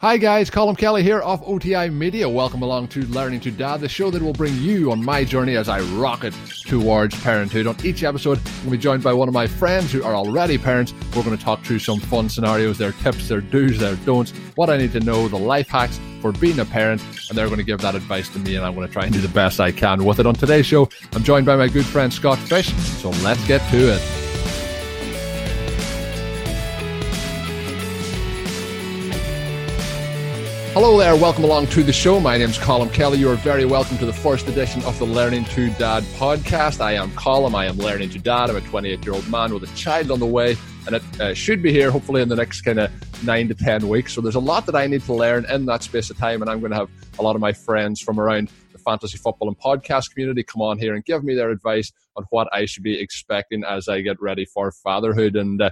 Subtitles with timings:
[0.00, 2.28] Hi guys, Colm Kelly here off OTI Media.
[2.28, 5.56] Welcome along to Learning to Dad, the show that will bring you on my journey
[5.56, 6.34] as I rocket
[6.66, 7.66] towards parenthood.
[7.66, 10.14] On each episode, I'm going to be joined by one of my friends who are
[10.14, 10.92] already parents.
[11.16, 14.68] We're going to talk through some fun scenarios, their tips, their do's, their don'ts, what
[14.68, 17.64] I need to know, the life hacks for being a parent, and they're going to
[17.64, 19.72] give that advice to me, and I'm going to try and do the best I
[19.72, 20.26] can with it.
[20.26, 23.94] On today's show, I'm joined by my good friend Scott Fish, so let's get to
[23.94, 24.25] it.
[30.76, 32.20] Hello there, welcome along to the show.
[32.20, 33.16] My name's Colm Kelly.
[33.16, 36.82] You are very welcome to the first edition of the Learning to Dad podcast.
[36.82, 37.54] I am Colm.
[37.54, 38.50] I am Learning to Dad.
[38.50, 40.54] I'm a 28 year old man with a child on the way,
[40.86, 42.92] and it uh, should be here hopefully in the next kind of
[43.24, 44.12] nine to 10 weeks.
[44.12, 46.50] So there's a lot that I need to learn in that space of time, and
[46.50, 49.58] I'm going to have a lot of my friends from around the fantasy football and
[49.58, 53.00] podcast community come on here and give me their advice on what I should be
[53.00, 55.36] expecting as I get ready for fatherhood.
[55.36, 55.70] And uh,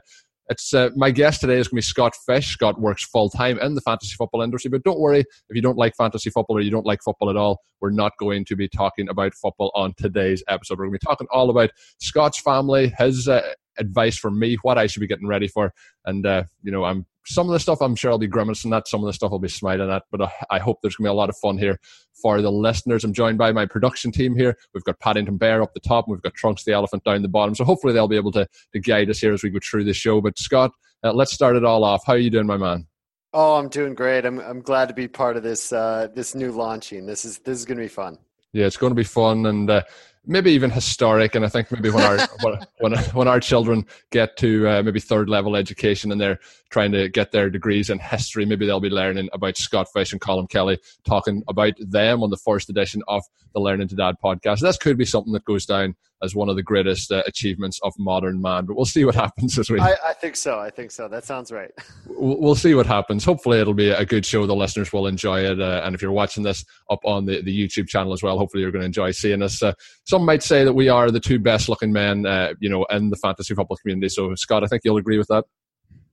[0.48, 2.48] it's uh, my guest today is going to be Scott Fish.
[2.48, 5.79] Scott works full time in the fantasy football industry, but don't worry if you don't
[5.79, 7.61] like fantasy football or you don't like football at all.
[7.80, 10.78] We're not going to be talking about football on today's episode.
[10.78, 13.42] We're going to be talking all about Scott's family, his uh,
[13.78, 15.72] advice for me, what I should be getting ready for,
[16.05, 18.89] and uh, you know, I'm some of the stuff I'm sure I'll be grimacing at,
[18.89, 21.12] some of the stuff I'll be smiling at, but I hope there's going to be
[21.12, 21.78] a lot of fun here
[22.20, 23.05] for the listeners.
[23.05, 24.56] I'm joined by my production team here.
[24.72, 27.28] We've got Paddington Bear up the top, and we've got Trunks the Elephant down the
[27.28, 27.55] bottom.
[27.55, 29.94] So hopefully they'll be able to, to guide us here as we go through the
[29.94, 30.20] show.
[30.20, 30.72] But Scott,
[31.03, 32.05] uh, let's start it all off.
[32.06, 32.86] How are you doing, my man?
[33.33, 34.25] Oh, I'm doing great.
[34.25, 37.05] I'm I'm glad to be part of this uh, this new launching.
[37.05, 38.16] This is this is going to be fun.
[38.53, 39.83] Yeah, it's going to be fun, and uh,
[40.27, 41.34] maybe even historic.
[41.34, 42.27] And I think maybe when our
[42.80, 47.08] when when our children get to uh, maybe third level education and they're trying to
[47.08, 50.78] get their degrees in history, maybe they'll be learning about Scott Fish and Colm Kelly
[51.05, 54.61] talking about them on the first edition of the Learning to Dad podcast.
[54.61, 55.94] This could be something that goes down
[56.25, 58.64] as one of the greatest uh, achievements of modern man.
[58.64, 59.83] But we'll see what happens this week.
[59.83, 60.58] I, I think so.
[60.58, 61.06] I think so.
[61.06, 61.70] That sounds right.
[62.06, 63.25] We'll, we'll, see what happens.
[63.25, 64.47] Hopefully, it'll be a good show.
[64.47, 65.61] The listeners will enjoy it.
[65.61, 68.62] Uh, and if you're watching this up on the, the YouTube channel as well, hopefully
[68.62, 69.62] you're going to enjoy seeing us.
[69.62, 69.72] Uh,
[70.05, 73.10] some might say that we are the two best looking men, uh, you know, in
[73.10, 74.09] the fantasy football community.
[74.09, 75.44] So, Scott, I think you'll agree with that.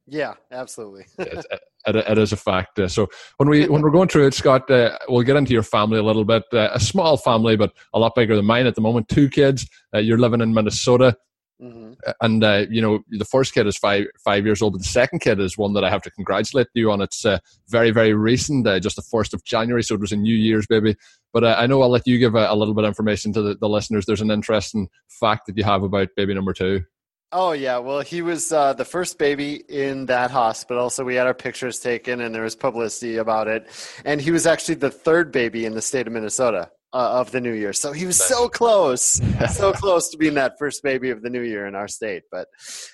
[0.08, 1.06] Yeah, absolutely.
[1.88, 2.80] it, it, is a fact.
[2.80, 5.64] Uh, so when we when we're going through it, Scott, uh, we'll get into your
[5.64, 6.44] family a little bit.
[6.54, 9.08] Uh, a small family, but a lot bigger than mine at the moment.
[9.08, 9.68] Two kids.
[9.94, 11.18] Uh, you're living in Minnesota.
[11.62, 11.94] Mm-hmm.
[12.06, 14.88] Uh, and uh, you know the first kid is five five years old, but the
[14.88, 17.02] second kid is one that I have to congratulate you on.
[17.02, 17.24] It's
[17.70, 20.96] very very recent, just the first of January, so it was a New Year's baby.
[21.34, 23.56] But I know I'll let you give a, a little bit of information to the,
[23.56, 24.06] the listeners.
[24.06, 26.84] There's an interesting fact that you have about baby number two.
[27.34, 31.28] Oh yeah, well he was uh, the first baby in that hospital, so we had
[31.28, 33.68] our pictures taken and there was publicity about it.
[34.04, 37.40] And he was actually the third baby in the state of Minnesota uh, of the
[37.40, 39.22] new year, so he was so close,
[39.54, 42.24] so close to being that first baby of the new year in our state.
[42.30, 42.50] But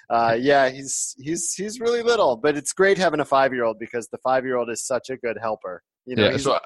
[0.09, 3.79] uh, yeah, he's he's he's really little, but it's great having a five year old
[3.79, 5.81] because the five year old is such a good helper.
[6.05, 6.59] You know, yeah, so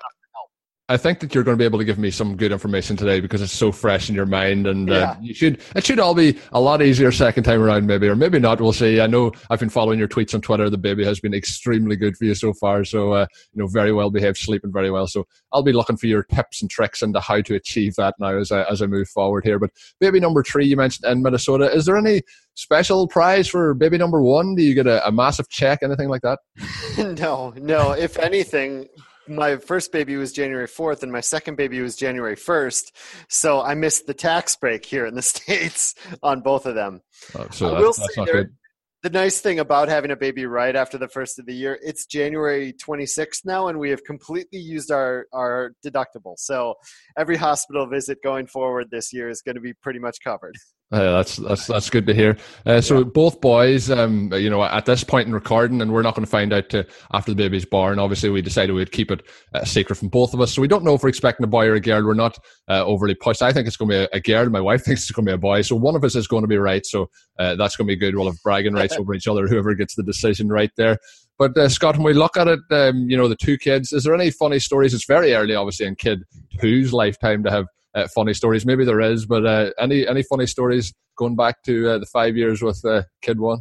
[0.92, 3.22] I think that you're going to be able to give me some good information today
[3.22, 5.62] because it's so fresh in your mind, and uh, you should.
[5.74, 8.60] It should all be a lot easier second time around, maybe, or maybe not.
[8.60, 9.00] We'll see.
[9.00, 10.70] I know I've been following your tweets on Twitter.
[10.70, 13.94] The baby has been extremely good for you so far, so uh, you know, very
[13.94, 15.08] well behaved, sleeping very well.
[15.08, 18.38] So I'll be looking for your tips and tricks into how to achieve that now
[18.38, 19.60] as I as I move forward here.
[19.60, 19.72] But
[20.02, 21.74] baby number three, you mentioned in Minnesota.
[21.74, 22.22] Is there any
[22.56, 24.56] special prize for baby number one?
[24.56, 26.40] Do you get a, a massive check, anything like that?
[26.98, 27.92] no, no.
[27.92, 28.90] If anything,
[29.28, 32.92] my first baby was January 4th and my second baby was January 1st.
[33.30, 37.02] So I missed the tax break here in the States on both of them.
[37.36, 38.56] Oh, so that's, that's not good.
[39.04, 42.06] The nice thing about having a baby right after the first of the year, it's
[42.06, 46.38] January 26th now, and we have completely used our, our deductible.
[46.38, 46.76] So
[47.18, 50.56] every hospital visit going forward this year is going to be pretty much covered.
[50.92, 52.36] Uh, that's that's that's good to hear.
[52.66, 53.04] Uh, so yeah.
[53.04, 56.30] both boys, um, you know, at this point in recording, and we're not going to
[56.30, 57.98] find out to, after the baby's born.
[57.98, 60.54] Obviously, we decided we'd keep it uh, secret from both of us.
[60.54, 62.06] So we don't know if we're expecting a boy or a girl.
[62.06, 62.38] We're not
[62.68, 63.42] uh, overly pushed.
[63.42, 64.50] I think it's going to be a, a, girl.
[64.50, 65.62] My wife thinks it's going to be a boy.
[65.62, 66.86] So one of us is going to be right.
[66.86, 67.10] So
[67.40, 68.16] uh, that's going to be good.
[68.16, 69.48] We'll have bragging rights over each other.
[69.48, 70.98] Whoever gets the decision right there.
[71.40, 74.04] But uh, Scott, when we look at it, um, you know, the two kids, is
[74.04, 74.94] there any funny stories?
[74.94, 76.24] It's very early, obviously, in kid
[76.60, 78.66] two's lifetime to have uh, funny stories.
[78.66, 82.36] Maybe there is, but uh, any any funny stories going back to uh, the five
[82.36, 83.60] years with uh, Kid One?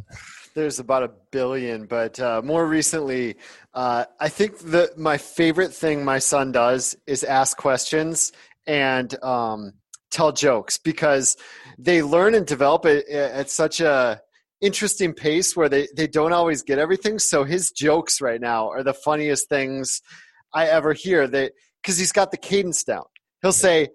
[0.53, 3.37] There's about a billion, but uh, more recently,
[3.73, 8.33] uh, I think that my favorite thing my son does is ask questions
[8.67, 9.73] and um,
[10.09, 11.37] tell jokes because
[11.77, 14.21] they learn and develop it at such a
[14.59, 17.17] interesting pace where they, they don't always get everything.
[17.17, 20.01] So his jokes right now are the funniest things
[20.53, 21.27] I ever hear.
[21.27, 23.05] That because he's got the cadence down.
[23.41, 23.89] He'll say,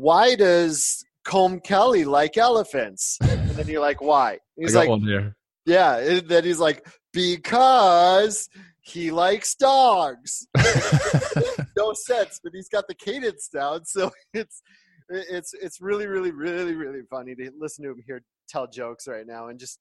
[0.00, 3.18] why does Colm Kelly like elephants?
[3.20, 4.38] And then you're like, why?
[4.56, 5.36] He's like, one here.
[5.66, 5.98] Yeah.
[5.98, 8.48] And then he's like, because
[8.80, 10.46] he likes dogs.
[11.76, 14.62] no sense, but he's got the cadence down, so it's
[15.10, 19.26] it's it's really really really really funny to listen to him here tell jokes right
[19.26, 19.78] now and just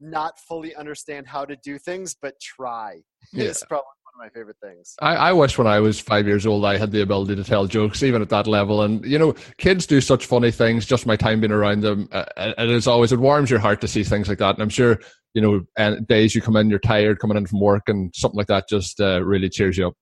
[0.00, 3.00] not fully understand how to do things, but try.
[3.32, 3.44] Yeah.
[3.44, 3.84] It's probably
[4.18, 4.96] my favorite things.
[5.00, 7.66] I, I wish when I was five years old I had the ability to tell
[7.66, 8.82] jokes, even at that level.
[8.82, 10.84] And you know, kids do such funny things.
[10.84, 13.88] Just my time being around them, uh, and it's always it warms your heart to
[13.88, 14.54] see things like that.
[14.54, 14.98] And I'm sure
[15.34, 18.36] you know, and days you come in, you're tired coming in from work, and something
[18.38, 19.94] like that just uh, really cheers you up.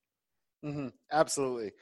[0.64, 0.88] Mm-hmm.
[1.12, 1.72] Absolutely.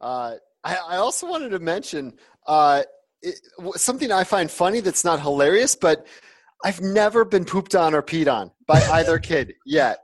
[0.00, 2.14] Uh, I, I, also wanted to mention
[2.46, 2.82] uh,
[3.22, 3.36] it,
[3.76, 6.06] something I find funny that's not hilarious, but
[6.64, 9.98] I've never been pooped on or peed on by either kid yet.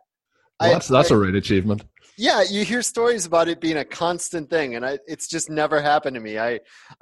[0.61, 1.85] Well, that's that's I, a great achievement.
[2.17, 5.81] Yeah, you hear stories about it being a constant thing, and I, it's just never
[5.81, 6.39] happened to me.
[6.39, 6.55] I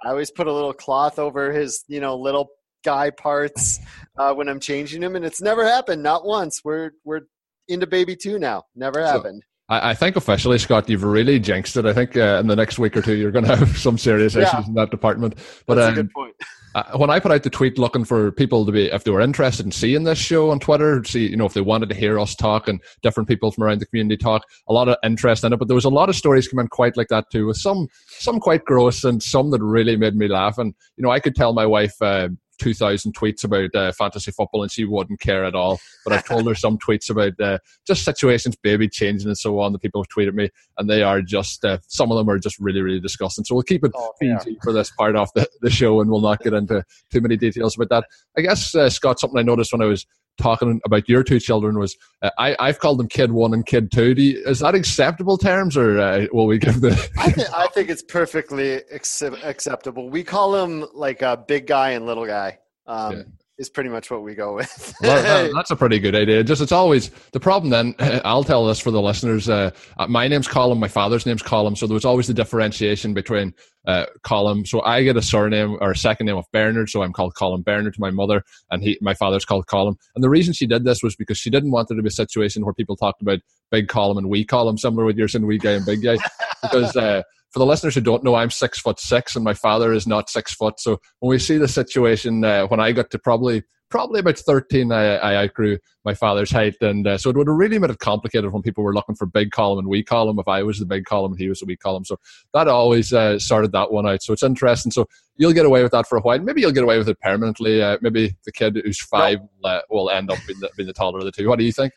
[0.04, 2.50] I always put a little cloth over his you know little
[2.84, 3.80] guy parts
[4.16, 6.02] uh, when I'm changing him, and it's never happened.
[6.02, 6.60] Not once.
[6.64, 7.22] We're we're
[7.66, 8.64] into baby two now.
[8.74, 9.42] Never happened.
[9.42, 11.84] So, I, think officially, Scott, you've really jinxed it.
[11.84, 14.34] I think uh, in the next week or two, you're going to have some serious
[14.34, 14.66] issues yeah.
[14.66, 15.34] in that department.
[15.66, 16.34] But That's um, a good point.
[16.74, 19.20] Uh, when I put out the tweet looking for people to be, if they were
[19.20, 22.18] interested in seeing this show on Twitter, see, you know, if they wanted to hear
[22.18, 25.52] us talk and different people from around the community talk, a lot of interest in
[25.52, 25.58] it.
[25.58, 28.40] But there was a lot of stories coming quite like that too, with some some
[28.40, 30.58] quite gross and some that really made me laugh.
[30.58, 31.94] And you know, I could tell my wife.
[32.00, 35.78] Uh, 2,000 tweets about uh, fantasy football and she wouldn't care at all.
[36.04, 39.72] But I've told her some tweets about uh, just situations, baby changing and so on
[39.72, 40.50] that people have tweeted me.
[40.76, 43.44] And they are just, uh, some of them are just really, really disgusting.
[43.44, 44.54] So we'll keep it oh, PG yeah.
[44.62, 47.76] for this part of the, the show and we'll not get into too many details
[47.76, 48.04] about that.
[48.36, 50.06] I guess, uh, Scott, something I noticed when I was
[50.38, 53.90] talking about your two children was uh, I, I've called them kid one and kid
[53.92, 54.12] two.
[54.12, 56.90] You, is that acceptable terms or uh, will we give the.
[57.18, 60.08] I, th- I think it's perfectly acceptable.
[60.10, 62.58] We call them like a big guy and little guy.
[62.86, 63.22] Um, yeah
[63.58, 64.94] is pretty much what we go with.
[65.02, 66.44] well, that, that's a pretty good idea.
[66.44, 67.70] Just it's always the problem.
[67.70, 67.94] Then
[68.24, 69.48] I'll tell this for the listeners.
[69.48, 70.78] Uh, uh, my name's Colm.
[70.78, 71.76] My father's name's Colm.
[71.76, 73.52] So there was always the differentiation between
[73.88, 74.68] uh, Colm.
[74.68, 76.90] So I get a surname or a second name of Bernard.
[76.90, 79.96] So I'm called Colm Bernard to my mother, and he, my father's called Colm.
[80.14, 82.12] And the reason she did this was because she didn't want there to be a
[82.12, 83.40] situation where people talked about
[83.70, 86.18] big Colm and wee Colm, similar with yours and wee guy and big guy,
[86.62, 86.94] because.
[86.94, 90.06] Uh, for the listeners who don't know, I'm six foot six, and my father is
[90.06, 90.78] not six foot.
[90.78, 94.92] So when we see the situation, uh, when I got to probably probably about 13,
[94.92, 97.98] I, I outgrew my father's height, and uh, so it would have really made it
[97.98, 100.86] complicated when people were looking for big Colm and wee Colm, If I was the
[100.86, 102.06] big Colm and he was the wee Colm.
[102.06, 102.18] so
[102.54, 104.22] that always uh, started that one out.
[104.22, 104.92] So it's interesting.
[104.92, 105.06] So
[105.36, 106.38] you'll get away with that for a while.
[106.38, 107.82] Maybe you'll get away with it permanently.
[107.82, 110.92] Uh, maybe the kid who's five will, uh, will end up being the, being the
[110.92, 111.48] taller of the two.
[111.48, 111.92] What do you think?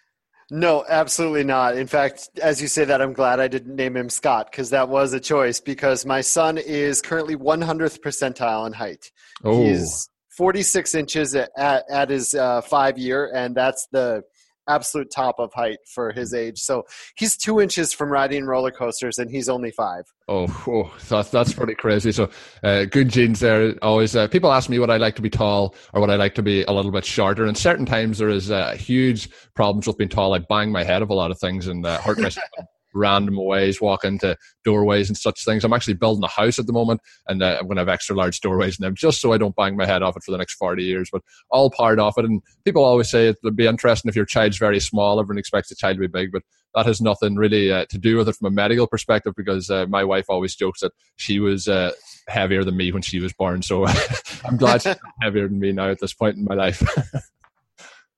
[0.53, 1.77] No, absolutely not.
[1.77, 4.89] In fact, as you say that, I'm glad I didn't name him Scott because that
[4.89, 9.11] was a choice because my son is currently 100th percentile in height.
[9.45, 9.63] Oh.
[9.63, 14.23] He's 46 inches at, at his uh, five year, and that's the
[14.67, 16.59] absolute top of height for his age.
[16.59, 16.83] So
[17.15, 20.05] he's two inches from riding roller coasters, and he's only five.
[20.27, 22.11] Oh, oh that's that's pretty crazy.
[22.11, 22.29] So
[22.63, 23.75] uh, good genes there.
[23.81, 26.35] Always uh, people ask me what I like to be tall or what I like
[26.35, 27.45] to be a little bit shorter.
[27.45, 30.33] And certain times there is uh, huge problems with being tall.
[30.33, 32.47] I bang my head of a lot of things and uh, hurt myself.
[32.93, 35.63] random ways, walk into doorways and such things.
[35.63, 38.15] I'm actually building a house at the moment, and uh, I'm going to have extra
[38.15, 40.37] large doorways in them just so I don't bang my head off it for the
[40.37, 41.09] next 40 years.
[41.11, 42.25] But all part of it.
[42.25, 45.19] And people always say it would be interesting if your child's very small.
[45.19, 46.43] Everyone expects the child to be big, but
[46.75, 49.85] that has nothing really uh, to do with it from a medical perspective because uh,
[49.87, 51.91] my wife always jokes that she was uh,
[52.27, 53.61] heavier than me when she was born.
[53.61, 53.85] So
[54.45, 56.81] I'm glad she's heavier than me now at this point in my life.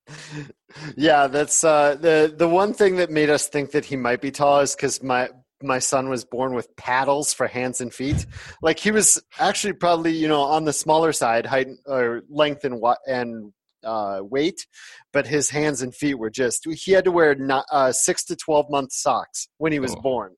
[0.95, 4.31] yeah, that's uh, the the one thing that made us think that he might be
[4.31, 5.29] tall is because my
[5.61, 8.25] my son was born with paddles for hands and feet.
[8.61, 12.81] Like he was actually probably you know on the smaller side height or length and
[13.07, 13.53] and
[13.83, 14.65] uh, weight,
[15.11, 18.35] but his hands and feet were just he had to wear not, uh, six to
[18.35, 20.01] twelve month socks when he was oh.
[20.01, 20.35] born.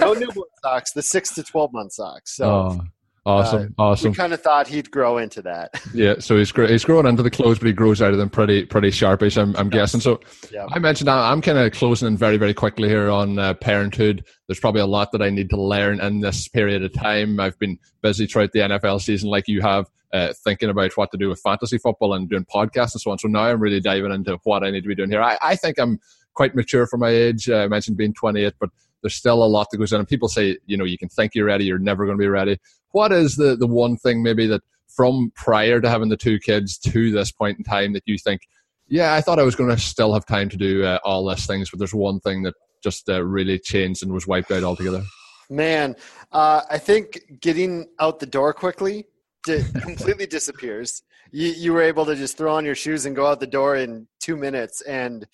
[0.00, 2.34] No newborn socks, the six to twelve month socks.
[2.36, 2.50] So.
[2.50, 2.80] Oh.
[3.26, 4.12] Awesome, uh, awesome.
[4.12, 5.70] We kind of thought he'd grow into that.
[5.94, 8.66] Yeah, so he's he's growing into the clothes, but he grows out of them pretty
[8.66, 9.36] pretty sharpish.
[9.36, 10.00] I'm, I'm guessing.
[10.00, 10.20] So
[10.52, 10.66] yeah.
[10.70, 14.24] I mentioned I'm kind of closing in very very quickly here on uh, parenthood.
[14.46, 17.40] There's probably a lot that I need to learn in this period of time.
[17.40, 21.18] I've been busy throughout the NFL season, like you have, uh, thinking about what to
[21.18, 23.18] do with fantasy football and doing podcasts and so on.
[23.18, 25.22] So now I'm really diving into what I need to be doing here.
[25.22, 25.98] I, I think I'm
[26.34, 27.48] quite mature for my age.
[27.48, 28.70] Uh, I mentioned being 28, but
[29.02, 30.00] there's still a lot that goes on.
[30.00, 32.28] And people say, you know, you can think you're ready, you're never going to be
[32.28, 32.58] ready
[32.92, 34.62] what is the the one thing maybe that
[34.98, 38.42] from prior to having the two kids to this point in time that you think,
[38.88, 41.46] yeah, I thought I was going to still have time to do uh, all these
[41.46, 45.02] things, but there's one thing that just uh, really changed and was wiped out altogether.
[45.50, 45.94] Man,
[46.32, 49.06] uh, I think getting out the door quickly
[49.44, 51.02] di- completely disappears.
[51.30, 53.76] You, you were able to just throw on your shoes and go out the door
[53.76, 55.26] in two minutes, and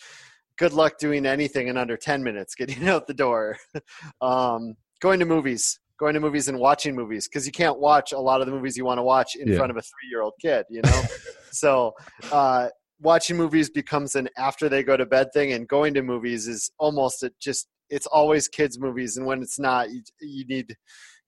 [0.56, 3.56] good luck doing anything in under 10 minutes getting out the door
[4.20, 8.18] um, going to movies going to movies and watching movies because you can't watch a
[8.18, 9.56] lot of the movies you want to watch in yeah.
[9.56, 11.02] front of a three year old kid you know
[11.50, 11.92] so
[12.32, 12.68] uh,
[13.00, 16.70] watching movies becomes an after they go to bed thing and going to movies is
[16.78, 20.74] almost a, just it's always kids movies and when it's not you, you need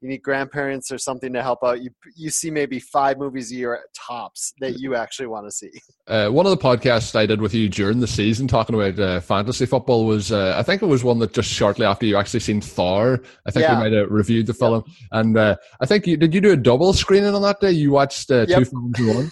[0.00, 3.54] you need grandparents or something to help out you you see maybe five movies a
[3.54, 5.70] year at tops that you actually want to see
[6.08, 9.20] uh, one of the podcasts i did with you during the season talking about uh,
[9.20, 12.40] fantasy football was uh, i think it was one that just shortly after you actually
[12.40, 13.72] seen thor i think yeah.
[13.72, 15.20] you might have reviewed the film yeah.
[15.20, 17.90] and uh, i think you did you do a double screening on that day you
[17.90, 18.58] watched uh, yep.
[18.58, 19.30] two films in one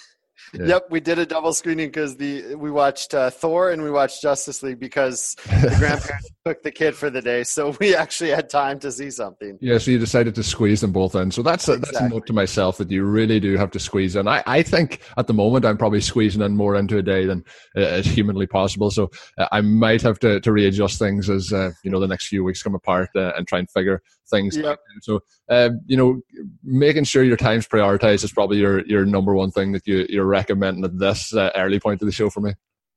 [0.55, 0.67] yeah.
[0.67, 4.23] Yep, we did a double screening because the we watched uh, Thor and we watched
[4.23, 8.49] Justice League because the grandparents took the kid for the day, so we actually had
[8.49, 9.59] time to see something.
[9.61, 11.31] Yeah, so you decided to squeeze them both in.
[11.31, 11.93] So that's a, exactly.
[11.93, 14.29] that's a note to myself that you really do have to squeeze in.
[14.29, 17.45] I, I think at the moment I'm probably squeezing in more into a day than
[17.77, 18.91] uh, is humanly possible.
[18.91, 22.29] So uh, I might have to, to readjust things as uh, you know the next
[22.29, 24.57] few weeks come apart uh, and try and figure things.
[24.57, 24.79] Yep.
[25.03, 26.21] So, uh, you know,
[26.63, 30.27] making sure your time's prioritized is probably your, your number one thing that you, you're
[30.45, 32.53] recommending at this uh, early point of the show for me.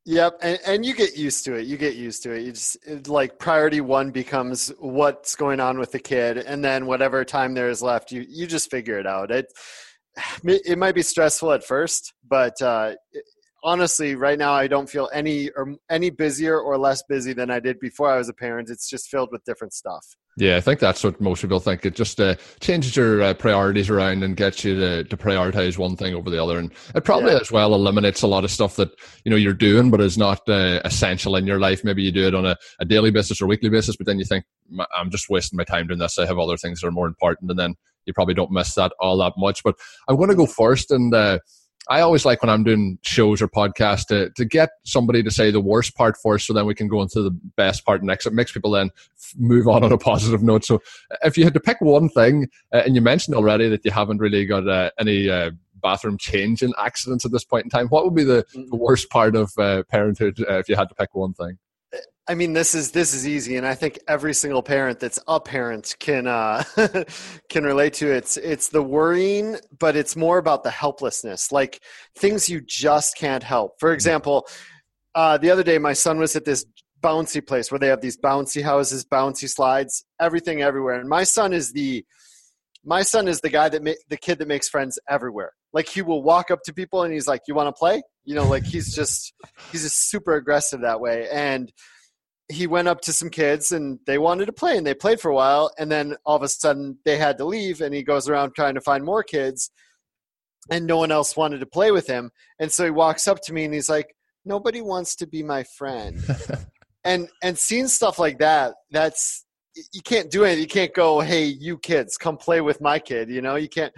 [0.05, 1.67] Yep, and, and you get used to it.
[1.67, 2.43] You get used to it.
[2.43, 6.85] You just it, like priority one becomes what's going on with the kid, and then
[6.85, 9.31] whatever time there is left, you you just figure it out.
[9.31, 9.47] It
[10.43, 12.93] it might be stressful at first, but uh,
[13.63, 17.59] honestly, right now I don't feel any or any busier or less busy than I
[17.59, 18.69] did before I was a parent.
[18.69, 20.05] It's just filled with different stuff.
[20.39, 21.83] Yeah, I think that's what most people think.
[21.83, 25.95] It just uh, changes your uh, priorities around and gets you to, to prioritize one
[25.95, 27.39] thing over the other, and it probably yeah.
[27.39, 28.91] as well eliminates a lot of stuff that
[29.25, 31.83] you know you're doing but is not uh, essential in your life.
[31.83, 34.25] Maybe you do it on a, a daily basis or weekly basis, but then you
[34.25, 34.45] think
[34.95, 36.19] I'm just wasting my time doing this.
[36.19, 37.73] I have other things that are more important, and then
[38.05, 39.63] you probably don't miss that all that much.
[39.63, 39.75] But
[40.07, 41.39] I'm going to go first and uh,
[41.89, 45.51] I always like when I'm doing shows or podcasts to, to get somebody to say
[45.51, 48.25] the worst part first so then we can go into the best part next.
[48.25, 48.89] It makes people then
[49.37, 50.65] move on on a positive note.
[50.65, 50.81] So
[51.23, 54.17] if you had to pick one thing, uh, and you mentioned already that you haven't
[54.17, 55.51] really got uh, any uh,
[55.81, 59.35] bathroom changing accidents at this point in time, what would be the, the worst part
[59.35, 61.57] of uh, parenthood uh, if you had to pick one thing?
[62.29, 65.39] I mean, this is this is easy, and I think every single parent that's a
[65.39, 66.63] parent can uh,
[67.49, 68.17] can relate to it.
[68.17, 71.81] It's it's the worrying, but it's more about the helplessness, like
[72.15, 73.79] things you just can't help.
[73.79, 74.47] For example,
[75.15, 76.65] uh, the other day, my son was at this
[77.01, 81.53] bouncy place where they have these bouncy houses, bouncy slides, everything everywhere, and my son
[81.53, 82.05] is the
[82.83, 85.53] my son is the guy that ma- the kid that makes friends everywhere.
[85.71, 88.35] Like he will walk up to people and he's like, "You want to play?" You
[88.35, 89.33] know, like he's just
[89.71, 91.71] he's just super aggressive that way, and
[92.49, 95.29] he went up to some kids and they wanted to play and they played for
[95.29, 95.71] a while.
[95.77, 98.75] And then all of a sudden they had to leave and he goes around trying
[98.75, 99.69] to find more kids
[100.69, 102.31] and no one else wanted to play with him.
[102.59, 105.63] And so he walks up to me and he's like nobody wants to be my
[105.63, 106.23] friend.
[107.03, 109.45] And and seeing stuff like that that's
[109.93, 113.29] you can't do it you can't go hey you kids come play with my kid
[113.29, 113.93] you know you can't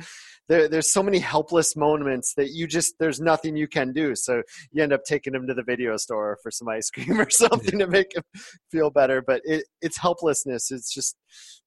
[0.49, 4.15] there, there's so many helpless moments that you just there's nothing you can do.
[4.15, 7.29] So you end up taking him to the video store for some ice cream or
[7.29, 8.23] something to make him
[8.71, 9.21] feel better.
[9.21, 10.71] But it, it's helplessness.
[10.71, 11.15] It's just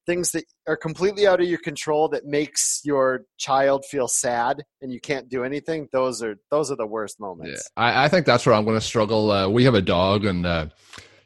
[0.05, 4.93] things that are completely out of your control that makes your child feel sad and
[4.93, 8.27] you can't do anything those are those are the worst moments yeah, I, I think
[8.27, 10.67] that's where i'm going to struggle uh, we have a dog and uh,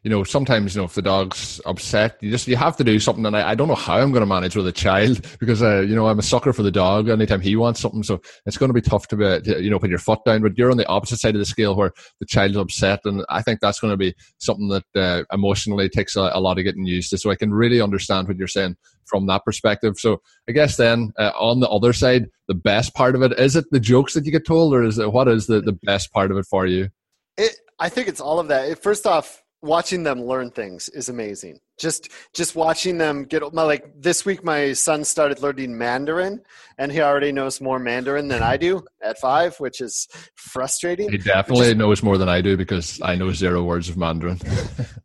[0.06, 3.00] you know, sometimes, you know, if the dog's upset, you just, you have to do
[3.00, 3.26] something.
[3.26, 5.80] And I, I don't know how I'm going to manage with a child because, uh,
[5.80, 8.04] you know, I'm a sucker for the dog anytime he wants something.
[8.04, 10.56] So it's going to be tough to, be, you know, put your foot down, but
[10.56, 13.00] you're on the opposite side of the scale where the child's upset.
[13.04, 16.58] And I think that's going to be something that uh, emotionally takes a, a, lot
[16.58, 17.18] of getting used to.
[17.18, 19.98] So I can really understand what you're saying from that perspective.
[19.98, 23.56] So I guess then uh, on the other side, the best part of it, is
[23.56, 26.12] it the jokes that you get told or is it, what is the, the best
[26.12, 26.90] part of it for you?
[27.36, 28.80] It, I think it's all of that.
[28.80, 31.58] First off, watching them learn things is amazing.
[31.78, 36.40] Just just watching them get my like this week my son started learning mandarin
[36.78, 41.10] and he already knows more mandarin than i do at five which is frustrating.
[41.10, 44.40] He definitely just, knows more than i do because i know zero words of mandarin.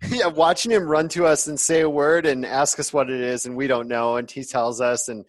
[0.10, 3.22] Yeah watching him run to us and say a word and ask us what it
[3.22, 5.25] is and we don't know and he tells us and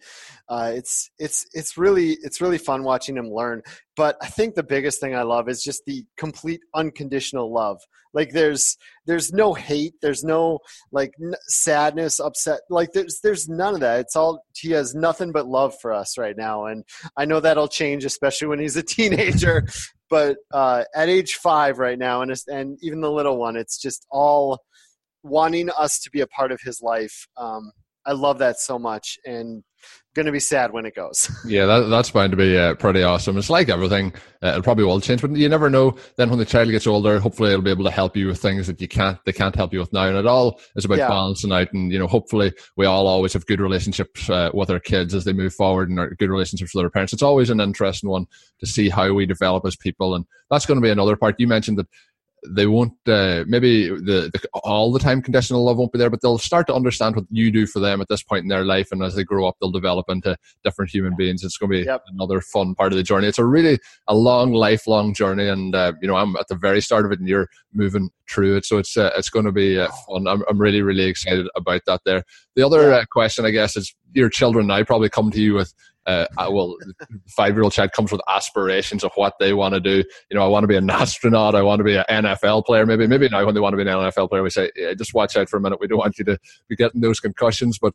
[0.49, 3.61] uh, it's it's it's really it's really fun watching him learn.
[3.95, 7.79] But i think the biggest thing i love is just the complete unconditional love.
[8.13, 9.95] Like there's there's no hate.
[10.01, 10.59] There's no
[10.91, 12.61] like n- sadness upset.
[12.69, 14.01] Like there's there's none of that.
[14.01, 16.65] It's all he has nothing but love for us right now.
[16.65, 16.83] And
[17.17, 19.67] i know that'll change especially when he's a teenager.
[20.09, 24.05] But uh, at age five right now and and even the little one it's just
[24.11, 24.59] all
[25.23, 27.27] wanting us to be a part of his life.
[27.37, 27.71] Um,
[28.05, 29.63] I love that so much, and
[30.13, 31.29] going to be sad when it goes.
[31.45, 33.37] yeah, that, that's bound to be uh, pretty awesome.
[33.37, 35.95] It's like everything; uh, it probably will change, but you never know.
[36.17, 38.67] Then when the child gets older, hopefully it'll be able to help you with things
[38.67, 40.07] that you can't they can't help you with now.
[40.07, 41.07] And it all is about yeah.
[41.07, 41.71] balancing out.
[41.73, 45.23] And you know, hopefully we all always have good relationships uh, with our kids as
[45.25, 47.13] they move forward, and our good relationships with our parents.
[47.13, 48.25] It's always an interesting one
[48.59, 51.39] to see how we develop as people, and that's going to be another part.
[51.39, 51.87] You mentioned that
[52.49, 56.21] they won't uh, maybe the, the, all the time conditional love won't be there but
[56.21, 58.89] they'll start to understand what you do for them at this point in their life.
[58.91, 61.43] And as they grow up they'll develop into different human beings.
[61.43, 62.03] It's going to be yep.
[62.07, 63.27] another fun part of the journey.
[63.27, 65.47] It's a really a long lifelong journey.
[65.47, 68.57] And uh, you know i'm at the very start of it and you're moving through
[68.57, 68.65] it.
[68.65, 70.27] So it's uh, it's going to be uh, fun.
[70.27, 72.23] I'm, I'm really really excited about that there.
[72.55, 72.93] The other.
[72.93, 75.73] Uh, question i guess is your children now probably come to you with
[76.05, 76.75] uh, well,
[77.35, 80.03] five year old child comes with aspirations of what they want to do.
[80.29, 81.55] You know, I want to be an astronaut.
[81.55, 82.85] I want to be an NFL player.
[82.85, 85.13] Maybe, maybe now when they want to be an NFL player, we say, yeah, just
[85.13, 85.79] watch out for a minute.
[85.79, 87.79] We don't want you to be getting those concussions.
[87.79, 87.93] But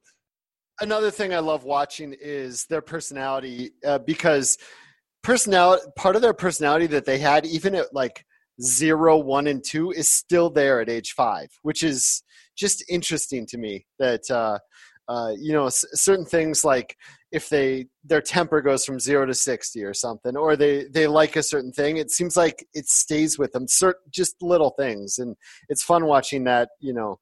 [0.80, 4.58] another thing I love watching is their personality uh, because
[5.22, 8.24] personality, part of their personality that they had, even at like
[8.62, 12.22] zero, one, and two, is still there at age five, which is
[12.56, 14.58] just interesting to me that, uh,
[15.08, 16.96] uh, you know, s- certain things like
[17.30, 21.36] if they their temper goes from zero to 60 or something or they they like
[21.36, 23.68] a certain thing it seems like it stays with them.
[23.68, 25.18] Certain just little things.
[25.18, 25.36] And
[25.68, 27.18] it's fun watching that you know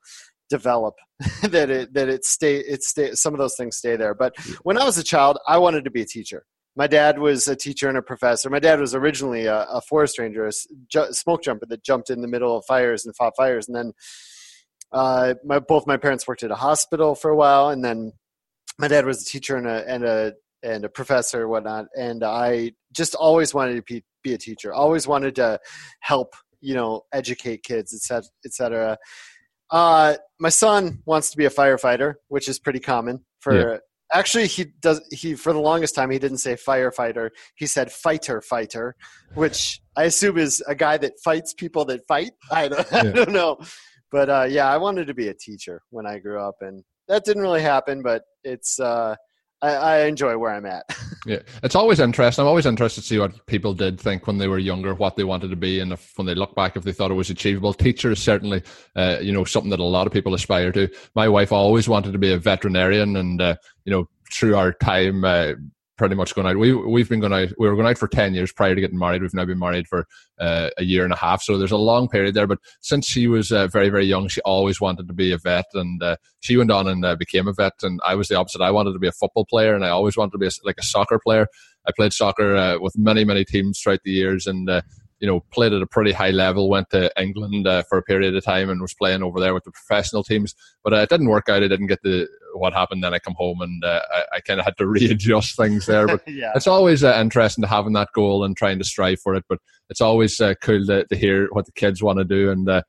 [0.48, 0.94] develop
[1.42, 4.14] that it that it stay it stay some of those things stay there.
[4.14, 6.44] But when i was a child i wanted to be a teacher.
[6.78, 8.50] My dad was a teacher and a professor.
[8.50, 10.52] My dad was originally a, a forest ranger a
[11.14, 13.66] smoke jumper that jumped in the middle of fires and fought fires.
[13.66, 13.92] And then
[14.92, 17.70] uh, my, both my parents worked at a hospital for a while.
[17.70, 18.12] And then
[18.78, 22.24] my dad was a teacher and a and a and a professor and whatnot, and
[22.24, 24.72] I just always wanted to be, be a teacher.
[24.72, 25.60] Always wanted to
[26.00, 28.98] help, you know, educate kids, etc., etc.
[29.70, 33.72] Uh, my son wants to be a firefighter, which is pretty common for.
[33.72, 33.76] Yeah.
[34.12, 35.00] Actually, he does.
[35.10, 37.30] He for the longest time he didn't say firefighter.
[37.56, 38.94] He said fighter fighter,
[39.34, 42.30] which I assume is a guy that fights people that fight.
[42.50, 42.98] I don't, yeah.
[43.00, 43.58] I don't know,
[44.12, 47.24] but uh, yeah, I wanted to be a teacher when I grew up, and that
[47.24, 49.16] didn't really happen, but it's uh,
[49.62, 50.84] I, I, enjoy where I'm at.
[51.26, 52.42] yeah, it's always interesting.
[52.42, 55.24] I'm always interested to see what people did think when they were younger, what they
[55.24, 57.72] wanted to be, and if when they look back, if they thought it was achievable.
[57.72, 58.62] Teacher is certainly,
[58.94, 60.88] uh, you know, something that a lot of people aspire to.
[61.14, 65.24] My wife always wanted to be a veterinarian, and uh, you know, through our time
[65.24, 65.52] uh,
[65.96, 66.56] pretty much going out.
[66.56, 67.48] We we've been going out.
[67.58, 69.22] We were going out for ten years prior to getting married.
[69.22, 70.06] We've now been married for
[70.38, 71.42] uh, a year and a half.
[71.42, 72.46] So there's a long period there.
[72.46, 75.66] But since she was uh, very very young, she always wanted to be a vet,
[75.74, 77.74] and uh, she went on and uh, became a vet.
[77.82, 78.60] And I was the opposite.
[78.60, 80.78] I wanted to be a football player, and I always wanted to be a, like
[80.78, 81.46] a soccer player.
[81.86, 84.82] I played soccer uh, with many many teams throughout the years, and uh,
[85.20, 88.36] you know, played at a pretty high level, went to England uh, for a period
[88.36, 90.54] of time and was playing over there with the professional teams.
[90.84, 91.62] But uh, it didn't work out.
[91.62, 93.02] I didn't get the what happened.
[93.02, 96.06] Then I come home and uh, I, I kind of had to readjust things there.
[96.06, 96.52] But yeah.
[96.54, 99.44] it's always uh, interesting to having that goal and trying to strive for it.
[99.48, 102.50] But it's always uh, cool to, to, hear what the kids want to do.
[102.50, 102.82] And uh,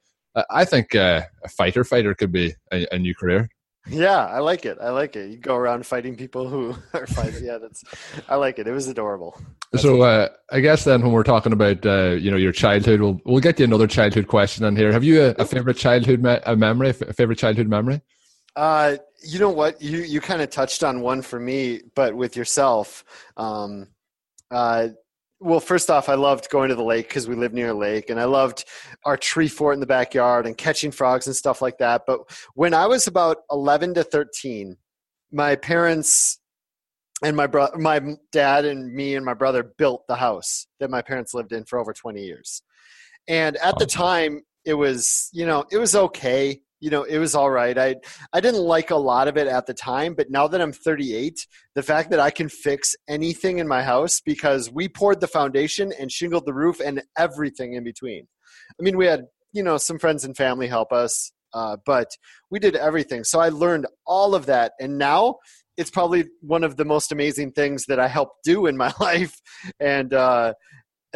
[0.50, 3.50] I think a fighter fighter could be a, a new career.
[3.90, 4.78] Yeah, I like it.
[4.82, 5.32] I like it.
[5.32, 7.46] You go around fighting people who are fighting.
[7.46, 7.84] Yeah, that's.
[8.28, 8.68] I like it.
[8.68, 9.40] It was adorable.
[9.72, 13.02] That's so uh, I guess then when we're talking about uh, you know your childhood,
[13.02, 14.92] we'll we'll get you another childhood question in here.
[14.92, 16.90] Have you a, a favorite childhood me- a memory?
[16.90, 18.02] A favorite childhood memory?
[18.56, 19.82] Uh, you know what?
[19.82, 23.04] You you kind of touched on one for me, but with yourself.
[23.38, 23.88] Um,
[24.52, 24.90] uh,
[25.40, 28.10] well, first off, I loved going to the lake because we live near a lake,
[28.10, 28.66] and I loved
[29.06, 32.04] our tree fort in the backyard and catching frogs and stuff like that.
[32.08, 32.22] But
[32.56, 34.78] when I was about 11 to 13,
[35.32, 36.40] my parents
[37.24, 41.02] and my brother, my dad and me and my brother built the house that my
[41.02, 42.62] parents lived in for over 20 years.
[43.28, 47.36] And at the time, it was, you know, it was okay you know it was
[47.36, 47.78] all right.
[47.78, 47.96] I
[48.34, 51.48] i didn't like a lot of it at the time but now that i'm 38
[51.76, 55.92] the fact that i can fix anything in my house because we poured the foundation
[56.00, 58.28] and shingled the roof and everything in between.
[58.80, 62.10] I mean we had you know some friends and family help us uh, but
[62.52, 63.24] we did everything.
[63.24, 65.38] So i learned all of that and now
[65.78, 69.40] it's probably one of the most amazing things that i helped do in my life.
[69.80, 70.54] And uh,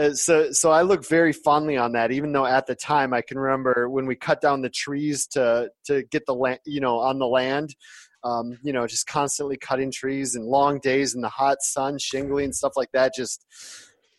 [0.01, 3.21] uh, so so I look very fondly on that, even though at the time I
[3.21, 6.99] can remember when we cut down the trees to to get the land, you know,
[6.99, 7.75] on the land.
[8.23, 12.53] Um, you know, just constantly cutting trees and long days in the hot sun, shingling
[12.53, 13.15] stuff like that.
[13.15, 13.47] Just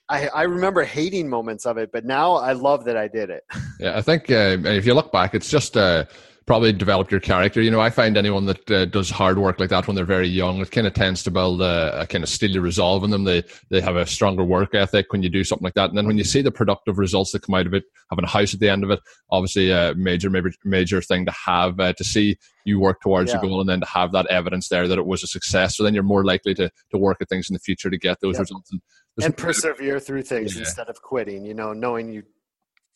[0.09, 3.45] I, I remember hating moments of it, but now I love that I did it.
[3.79, 6.05] Yeah, I think uh, if you look back, it's just uh,
[6.47, 7.61] probably develop your character.
[7.63, 10.29] You know, I find anyone that uh, does hard work like that when they're very
[10.29, 13.25] young, it kind of tends to build a, a kind of steely resolve in them.
[13.25, 16.07] They they have a stronger work ethic when you do something like that, and then
[16.07, 18.61] when you see the productive results that come out of it, having a house at
[18.61, 19.01] the end of it,
[19.31, 23.41] obviously a major major major thing to have uh, to see you work towards yeah.
[23.41, 25.77] your goal, and then to have that evidence there that it was a success.
[25.77, 28.21] So then you're more likely to to work at things in the future to get
[28.21, 28.71] those results.
[28.73, 28.81] And,
[29.23, 30.61] and persevere through things yeah.
[30.61, 31.45] instead of quitting.
[31.45, 32.23] You know, knowing you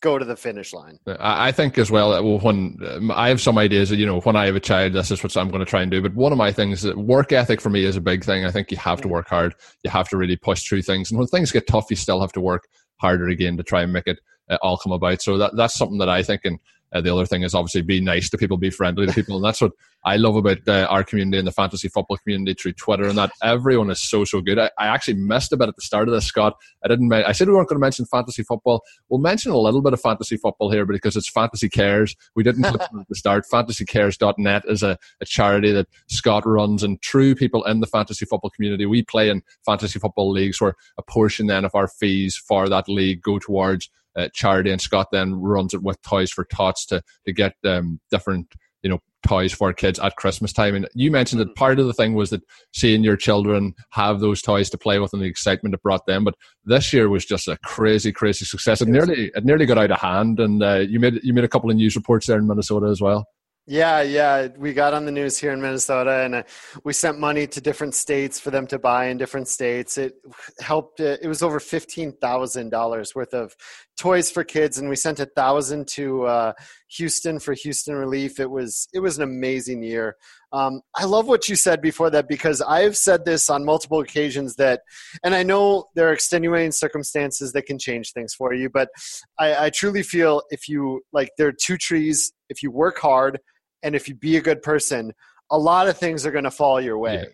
[0.01, 0.99] go to the finish line.
[1.19, 4.55] I think as well, when um, I have some ideas, you know, when I have
[4.55, 6.01] a child, this is what I'm going to try and do.
[6.01, 8.45] But one of my things, that work ethic for me is a big thing.
[8.45, 9.55] I think you have to work hard.
[9.83, 11.09] You have to really push through things.
[11.09, 13.93] And when things get tough, you still have to work harder again to try and
[13.93, 15.21] make it uh, all come about.
[15.21, 16.59] So that, that's something that I think and
[16.93, 19.45] uh, the other thing is obviously be nice to people, be friendly to people, and
[19.45, 19.71] that's what
[20.05, 23.07] I love about uh, our community and the fantasy football community through Twitter.
[23.07, 24.57] And that everyone is so so good.
[24.57, 26.55] I, I, actually missed a bit at the start of this, Scott.
[26.83, 27.11] I didn't.
[27.11, 28.83] I said we weren't going to mention fantasy football.
[29.09, 32.15] We'll mention a little bit of fantasy football here because it's Fantasy Cares.
[32.35, 33.45] We didn't at the start.
[33.51, 38.51] FantasyCares.net is a, a charity that Scott runs, and true people in the fantasy football
[38.51, 38.85] community.
[38.85, 42.87] We play in fantasy football leagues where a portion then of our fees for that
[42.87, 47.01] league go towards uh, charity, and Scott then runs it with Toys for Tots to
[47.25, 48.47] to get um, different
[48.83, 50.75] you know toys for kids at Christmas time.
[50.75, 51.59] And you mentioned that mm-hmm.
[51.59, 52.41] part of the thing was that
[52.73, 56.23] seeing your children have those toys to play with and the excitement it brought them.
[56.23, 58.81] But this year was just a crazy, crazy success.
[58.81, 61.49] It nearly it nearly got out of hand, and uh, you made you made a
[61.49, 63.27] couple of news reports there in Minnesota as well.
[63.69, 64.47] Yeah, yeah.
[64.57, 66.43] We got on the news here in Minnesota and uh,
[66.85, 69.97] we sent money to different states for them to buy in different states.
[69.97, 70.13] It
[70.61, 73.53] helped, uh, it was over $15,000 worth of
[73.97, 76.53] toys for kids and we sent a thousand to uh,
[76.89, 78.39] Houston for Houston Relief.
[78.39, 80.15] It was, it was an amazing year.
[80.53, 84.55] Um, I love what you said before that because I've said this on multiple occasions
[84.55, 84.81] that,
[85.23, 88.89] and I know there are extenuating circumstances that can change things for you, but
[89.37, 93.39] I, I truly feel if you, like, there are two trees, if you work hard,
[93.83, 95.13] and if you be a good person,
[95.51, 97.15] a lot of things are going to fall your way.
[97.15, 97.25] Yeah.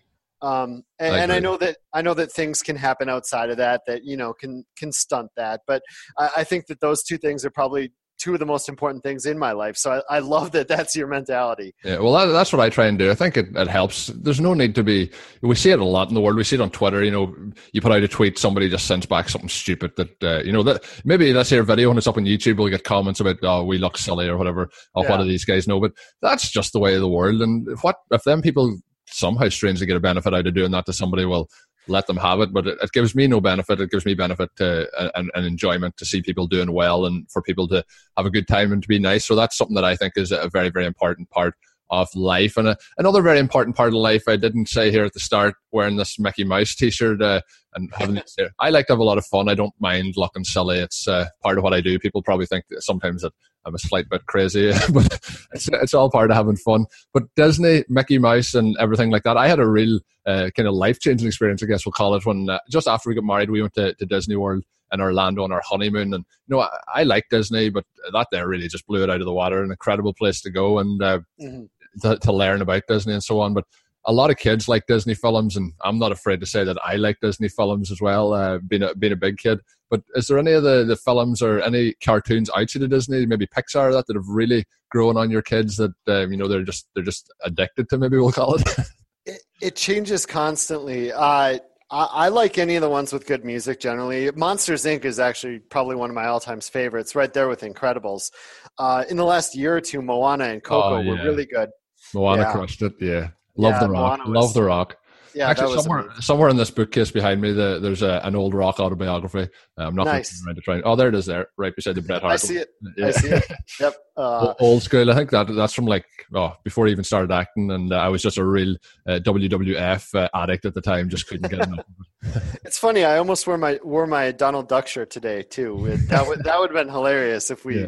[0.44, 3.56] Um, and, I and, I know that I know that things can happen outside of
[3.56, 5.62] that that you know can can stunt that.
[5.66, 5.82] But
[6.18, 9.26] I, I think that those two things are probably two of the most important things
[9.26, 9.76] in my life.
[9.76, 11.74] So I, I love that that's your mentality.
[11.82, 13.10] Yeah, well, that, that's what I try and do.
[13.10, 14.08] I think it, it helps.
[14.08, 15.10] There's no need to be.
[15.42, 16.36] We see it a lot in the world.
[16.36, 17.02] We see it on Twitter.
[17.02, 17.34] You know,
[17.72, 20.62] you put out a tweet, somebody just sends back something stupid that uh, you know
[20.62, 23.36] that maybe let's say a video when it's up on YouTube, we'll get comments about
[23.42, 24.68] oh we look silly or whatever.
[24.94, 25.10] Or yeah.
[25.10, 25.80] what do these guys know?
[25.80, 27.40] But that's just the way of the world.
[27.40, 28.78] And what if them people
[29.14, 31.24] somehow strangely get a benefit out of doing that to somebody?
[31.24, 31.48] Well,
[31.86, 32.52] let them have it.
[32.52, 33.80] But it, it gives me no benefit.
[33.80, 37.42] It gives me benefit to, and, and enjoyment to see people doing well and for
[37.42, 37.84] people to
[38.16, 39.24] have a good time and to be nice.
[39.24, 41.54] So that's something that I think is a very, very important part
[41.90, 42.56] of life.
[42.56, 45.54] And a, another very important part of life, I didn't say here at the start,
[45.70, 47.42] wearing this Mickey Mouse T-shirt uh,
[47.74, 48.50] and having this here.
[48.58, 49.48] I like to have a lot of fun.
[49.48, 50.78] I don't mind looking silly.
[50.78, 51.98] It's uh, part of what I do.
[51.98, 55.20] People probably think sometimes that I'm a slight bit crazy, but
[55.52, 56.86] it's it's all part of having fun.
[57.12, 59.36] But Disney, Mickey Mouse, and everything like that.
[59.36, 62.26] I had a real uh, kind of life changing experience, I guess we'll call it.
[62.26, 65.44] When uh, just after we got married, we went to, to Disney World in Orlando
[65.44, 68.86] on our honeymoon, and you know I, I like Disney, but that there really just
[68.86, 69.62] blew it out of the water.
[69.62, 71.64] An incredible place to go and uh, mm-hmm.
[72.02, 73.54] to, to learn about Disney and so on.
[73.54, 73.64] But
[74.06, 76.96] a lot of kids like Disney films, and I'm not afraid to say that I
[76.96, 79.60] like Disney films as well, uh, being, a, being a big kid.
[79.90, 83.46] But is there any of the, the films or any cartoons outside of Disney, maybe
[83.46, 86.88] Pixar, that, that have really grown on your kids that um, you know they're just
[86.94, 87.98] they're just addicted to?
[87.98, 88.68] Maybe we'll call it.
[89.26, 91.12] it, it, changes constantly.
[91.12, 91.58] Uh,
[91.90, 94.30] I, I, like any of the ones with good music generally.
[94.32, 95.04] Monsters Inc.
[95.04, 98.30] is actually probably one of my all-time favorites, right there with Incredibles.
[98.78, 101.10] Uh, in the last year or two, Moana and Coco oh, yeah.
[101.10, 101.68] were really good.
[102.12, 102.52] Moana yeah.
[102.52, 102.94] crushed it.
[103.00, 103.28] Yeah.
[103.56, 104.18] Love yeah, the Rock.
[104.20, 104.96] Was, Love the Rock.
[105.34, 106.22] Yeah, actually, somewhere amazing.
[106.22, 109.50] somewhere in this bookcase behind me, the, there's a, an old Rock autobiography.
[109.76, 110.40] Uh, I'm not nice.
[110.42, 110.80] to try.
[110.82, 112.34] Oh, there it is, there, right beside the Bret Hart.
[112.34, 112.68] I see it.
[112.96, 113.06] Yeah.
[113.06, 113.52] I see it.
[113.80, 113.94] Yep.
[114.16, 115.10] Uh, old school.
[115.10, 118.08] I think that that's from like oh before I even started acting, and uh, I
[118.08, 118.76] was just a real
[119.08, 121.08] uh, WWF uh, addict at the time.
[121.08, 121.84] Just couldn't get enough.
[122.64, 123.04] it's funny.
[123.04, 125.98] I almost wore my wore my Donald Duck shirt today too.
[126.08, 127.86] That would that would have been hilarious if we yeah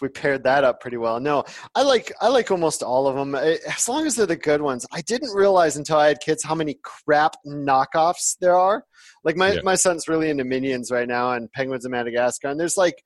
[0.00, 1.20] we paired that up pretty well.
[1.20, 4.36] No, I like I like almost all of them eh, as long as they're the
[4.36, 4.86] good ones.
[4.92, 8.84] I didn't realize until I had kids how many crap knockoffs there are.
[9.24, 9.60] Like my yeah.
[9.62, 13.02] my son's really into Minions right now and Penguins of Madagascar, and there's like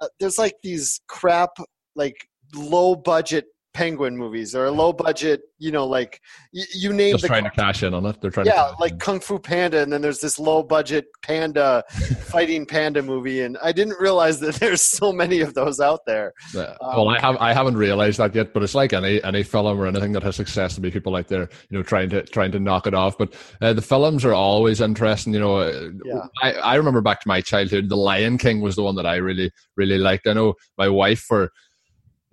[0.00, 1.50] uh, there's like these crap
[1.94, 2.16] like
[2.54, 6.20] low budget penguin movies or a low budget you know like
[6.52, 8.92] you, you name just the trying to cash in on it they're trying yeah like
[8.92, 8.98] in.
[8.98, 11.82] kung fu panda and then there's this low budget panda
[12.20, 16.32] fighting panda movie and i didn't realize that there's so many of those out there
[16.54, 16.76] yeah.
[16.80, 19.78] um, well i have i haven't realized that yet but it's like any any film
[19.78, 22.52] or anything that has success to be people out there you know trying to trying
[22.52, 26.20] to knock it off but uh, the films are always interesting you know uh, yeah.
[26.42, 29.16] I, I remember back to my childhood the lion king was the one that i
[29.16, 31.50] really really liked i know my wife for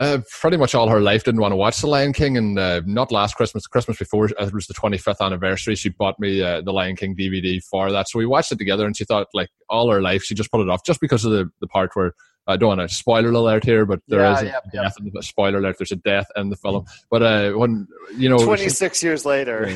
[0.01, 2.81] Uh, pretty much all her life didn't want to watch The Lion King, and uh,
[2.87, 5.75] not last Christmas, Christmas before uh, it was the 25th anniversary.
[5.75, 8.87] She bought me uh, the Lion King DVD for that, so we watched it together.
[8.87, 11.31] And she thought, like all her life, she just put it off just because of
[11.31, 12.13] the, the part where
[12.47, 14.81] I don't want to spoiler alert here, but there Yeah, is a yeah, yeah.
[14.81, 15.77] death in the spoiler alert.
[15.77, 17.87] There's a death in the film, but uh, when
[18.17, 19.69] you know, 26 years later.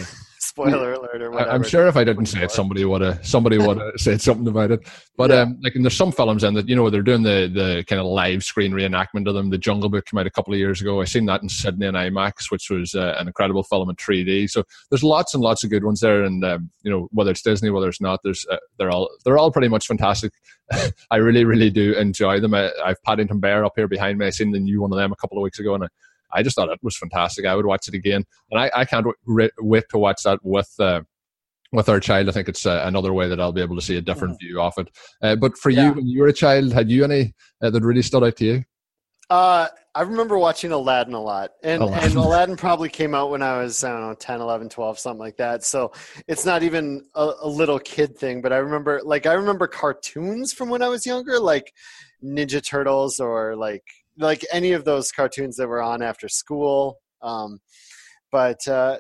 [0.55, 1.51] Spoiler alert or whatever.
[1.51, 4.47] I'm sure if I didn't say it, somebody would have somebody would have said something
[4.47, 4.87] about it.
[5.17, 5.41] But Yeah.
[5.41, 7.99] um, like, and there's some films in that you know they're doing the the kind
[7.99, 9.49] of live screen reenactment of them.
[9.49, 11.01] The Jungle Book came out a couple of years ago.
[11.01, 14.49] I seen that in Sydney in IMAX, which was uh, an incredible film in 3D.
[14.49, 17.41] So there's lots and lots of good ones there, and um, you know whether it's
[17.41, 20.31] Disney, whether it's not, there's uh, they're all they're all pretty much fantastic.
[21.11, 22.53] I really really do enjoy them.
[22.53, 24.25] I, I've Paddington Bear up here behind me.
[24.27, 25.87] I seen the new one of them a couple of weeks ago, and I,
[26.35, 27.45] I just thought it was fantastic.
[27.45, 30.71] I would watch it again, and I, I can't wait, wait to watch that with.
[30.79, 31.01] Uh,
[31.71, 33.97] with our child, I think it's uh, another way that I'll be able to see
[33.97, 34.87] a different view of it.
[35.21, 35.87] Uh, but for Yeah.
[35.87, 38.45] you, when you were a child, had you any uh, that really stood out to
[38.45, 38.63] you?
[39.29, 41.51] Uh, I remember watching Aladdin a lot.
[41.63, 42.09] And, Aladdin.
[42.11, 45.19] and Aladdin probably came out when I was, I don't know, 10, 11, 12, something
[45.19, 45.63] like that.
[45.65, 45.91] So
[46.27, 50.53] it's not even a, a little kid thing, but I remember, like, I remember cartoons
[50.53, 51.73] from when I was younger, like
[52.23, 53.83] Ninja Turtles or like,
[54.17, 56.97] like any of those cartoons that were on after school.
[57.21, 57.59] Um,
[58.31, 58.97] but uh,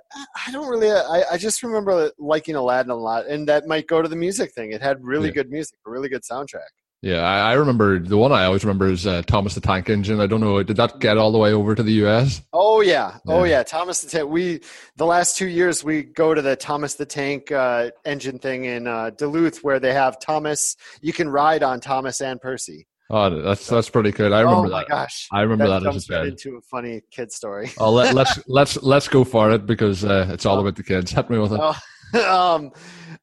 [0.47, 0.91] I- don't really.
[0.91, 4.53] I, I just remember liking Aladdin a lot, and that might go to the music
[4.53, 4.71] thing.
[4.71, 5.33] It had really Yeah.
[5.35, 6.69] good music, a really good soundtrack.
[7.01, 10.19] Yeah, I, I remember the one I always remember is uh, Thomas the Tank Engine.
[10.19, 12.41] I don't know, did that get all the way over to the US?
[12.51, 13.57] Oh yeah, oh Yeah.
[13.57, 13.63] yeah.
[13.63, 14.29] Thomas the Tank.
[14.29, 14.61] We
[14.95, 18.87] the last two years we go to the Thomas the Tank uh, engine thing in
[18.87, 20.77] uh, Duluth where they have Thomas.
[21.01, 22.87] You can ride on Thomas and Percy.
[23.09, 24.31] Oh, that's that's pretty good.
[24.31, 24.89] I remember oh my that.
[24.89, 27.71] gosh, I remember that, jumps as a right into a funny kid story.
[27.77, 31.11] Oh, let, let's let's let's go for it because uh, it's all about the kids.
[31.15, 31.59] Hit me with it.
[31.61, 32.71] Oh, um,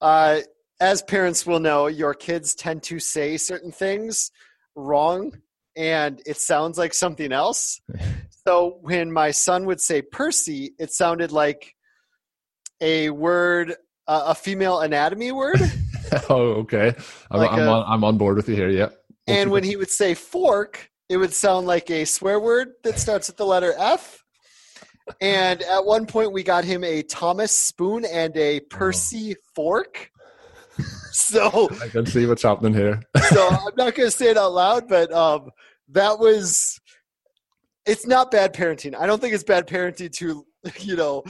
[0.01, 0.40] uh,
[0.81, 4.31] as parents will know, your kids tend to say certain things
[4.77, 5.33] wrong,
[5.77, 7.81] and it sounds like something else.
[8.47, 11.75] so when my son would say Percy, it sounded like
[12.81, 13.75] a word,
[14.07, 15.61] uh, a female anatomy word.
[16.29, 16.95] oh, okay.
[17.31, 18.68] I'm, Like I'm, a- on, I'm on board with you here.
[18.68, 18.88] Yeah.
[19.27, 23.29] And when he would say fork, it would sound like a swear word that starts
[23.29, 24.23] with the letter F.
[25.21, 30.11] And at one point, we got him a Thomas spoon and a Percy fork.
[31.11, 33.03] so, I can see what's happening here.
[33.29, 35.51] so I'm not going to say it out loud, but um,
[35.91, 36.79] that was.
[37.85, 38.95] It's not bad parenting.
[38.95, 40.47] I don't think it's bad parenting to,
[40.79, 41.25] you know,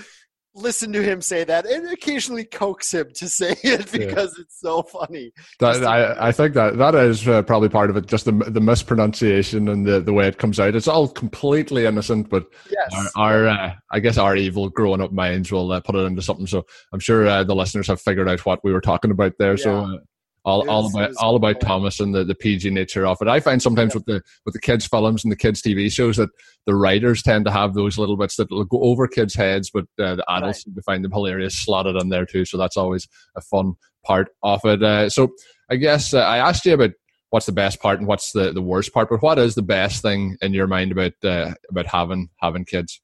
[0.54, 4.06] listen to him say that and occasionally coax him to say it Yeah.
[4.06, 5.32] because it's so funny.
[5.60, 8.06] That, I, I think that that is uh, probably part of it.
[8.06, 10.74] Just the the mispronunciation and the, the way it comes out.
[10.76, 13.10] It's all completely innocent, but Yes.
[13.16, 16.22] our, our uh, I guess our evil growing up minds will uh, put it into
[16.22, 16.46] something.
[16.46, 19.56] So I'm sure uh, the listeners have figured out what we were talking about there.
[19.56, 19.94] So Yeah.
[19.94, 19.98] uh,
[20.44, 21.60] all, all about all about.
[21.60, 23.28] Thomas and the, the PG nature of it.
[23.28, 26.30] I find sometimes with the with the kids films and the kids TV shows that
[26.66, 29.84] the writers tend to have those little bits that will go over kids' heads, but
[29.98, 32.44] uh, the adults seem to find them hilarious slotted in there too.
[32.44, 33.74] So that's always a fun
[34.04, 34.82] part of it.
[34.82, 35.32] Uh, so
[35.70, 36.90] I guess uh, I asked you about
[37.30, 40.02] what's the best part and what's the, the worst part, but what is the best
[40.02, 43.00] thing in your mind about uh, about having having kids?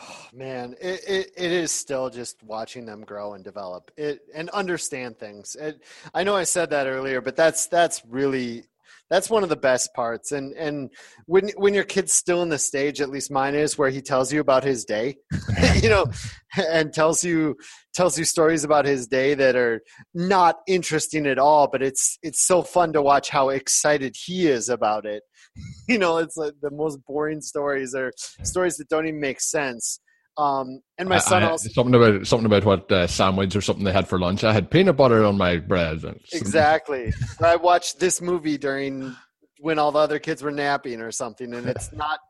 [0.00, 4.48] Oh, man, it, it, it is still just watching them grow and develop it and
[4.50, 5.56] understand things.
[5.58, 5.82] It,
[6.14, 8.64] I know I said that earlier, but that's that's really
[9.10, 10.30] that's one of the best parts.
[10.30, 10.90] And and
[11.26, 14.32] when when your kid's still in the stage, at least mine is, where he tells
[14.32, 15.16] you about his day,
[15.82, 16.06] you know,
[16.56, 17.56] and tells you
[17.94, 19.82] tells you stories about his day that are
[20.14, 24.68] not interesting at all, but it's it's so fun to watch how excited he is
[24.68, 25.22] about it.
[25.88, 30.00] You know, it's like the most boring stories or stories that don't even make sense.
[30.36, 33.62] Um, and my I- son I- also something about something about what uh, sandwich or
[33.62, 34.44] something they had for lunch.
[34.44, 36.02] I had peanut butter on my bread.
[36.32, 37.12] exactly.
[37.42, 39.16] I watched this movie during
[39.60, 42.20] when all the other kids were napping or something, and it's not.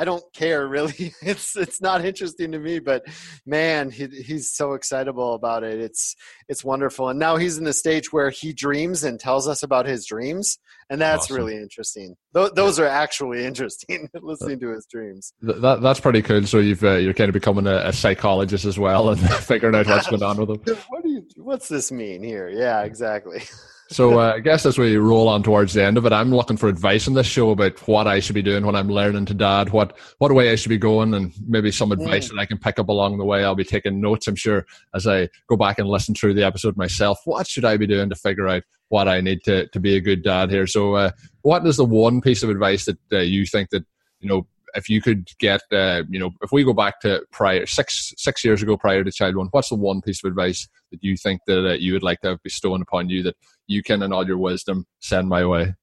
[0.00, 1.12] I don't care really.
[1.22, 3.02] It's it's not interesting to me, but
[3.44, 5.80] man, he, he's so excitable about it.
[5.80, 6.14] It's
[6.48, 9.86] it's wonderful, and now he's in the stage where he dreams and tells us about
[9.86, 10.58] his dreams,
[10.88, 11.36] and that's Awesome.
[11.36, 12.14] really interesting.
[12.34, 14.08] Th- those are actually interesting.
[14.22, 15.32] listening to his dreams.
[15.44, 16.44] Th- That that's pretty cool.
[16.44, 19.86] So you've uh, you're kind of becoming a, a psychologist as well and figuring out
[19.86, 20.76] what's going on with him.
[20.90, 21.26] What do you?
[21.36, 22.48] What's this mean here?
[22.48, 23.42] Yeah, exactly.
[23.90, 26.58] So uh, I guess as we roll on towards the end of it, I'm looking
[26.58, 29.34] for advice on this show about what I should be doing when I'm learning to
[29.34, 32.58] dad, what what way I should be going, and maybe some advice that I can
[32.58, 33.44] pick up along the way.
[33.44, 36.76] I'll be taking notes, I'm sure, as I go back and listen through the episode
[36.76, 37.20] myself.
[37.24, 40.00] What should I be doing to figure out what I need to to be a
[40.02, 40.66] good dad here?
[40.66, 43.86] So, uh, what is the one piece of advice that uh, you think that
[44.20, 44.46] you know?
[44.74, 48.44] If you could get, uh, you know, if we go back to prior six six
[48.44, 51.40] years ago, prior to child one, what's the one piece of advice that you think
[51.46, 54.26] that uh, you would like to have bestowed upon you that you can, in all
[54.26, 55.74] your wisdom, send my way?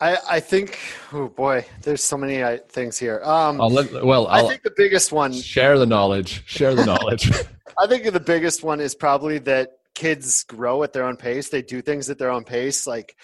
[0.00, 0.78] I, I think,
[1.12, 3.20] oh boy, there's so many uh, things here.
[3.24, 6.42] Um, I'll let, well, I'll I think the biggest one, share the knowledge.
[6.46, 7.30] Share the knowledge.
[7.78, 11.48] I think the biggest one is probably that kids grow at their own pace.
[11.48, 12.86] They do things at their own pace.
[12.86, 13.16] Like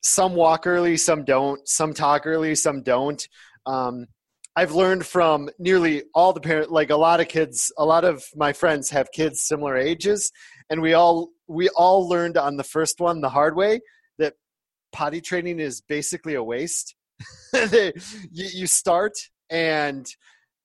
[0.00, 1.66] some walk early, some don't.
[1.68, 3.26] Some talk early, some don't.
[3.66, 4.06] Um,
[4.54, 8.22] I've learned from nearly all the parents, like a lot of kids, a lot of
[8.36, 10.30] my friends have kids similar ages,
[10.68, 13.80] and we all we all learned on the first one the hard way
[14.18, 14.34] that
[14.92, 16.94] potty training is basically a waste.
[17.54, 17.92] you,
[18.30, 19.12] you start
[19.48, 20.06] and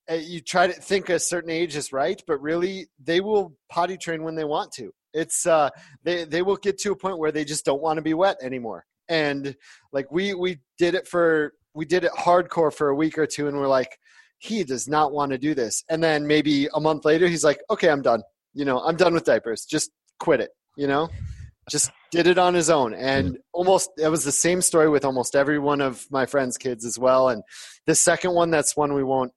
[0.10, 3.97] uh, you try to think a certain age is right, but really they will potty
[3.97, 4.91] train when they want to.
[5.13, 5.69] It's uh,
[6.04, 8.38] they they will get to a point where they just don't want to be wet
[8.41, 8.86] anymore.
[9.08, 9.56] And
[9.93, 13.48] like we we did it for we did it hardcore for a week or two,
[13.48, 14.00] and we're like,
[14.40, 15.84] he does not want to do this.
[15.90, 18.24] And then maybe a month later, he's like, okay, I'm done.
[18.54, 19.66] You know, I'm done with diapers.
[19.66, 20.50] Just quit it.
[20.76, 21.10] You know,
[21.70, 22.93] just did it on his own.
[22.93, 26.86] And almost it was the same story with almost every one of my friends kids
[26.86, 27.30] as well.
[27.30, 27.43] And
[27.88, 29.32] the second one that's one we won't